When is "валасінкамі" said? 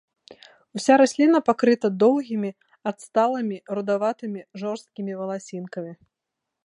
5.21-5.93